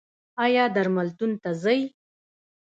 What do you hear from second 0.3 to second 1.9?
ایا درملتون ته ځئ؟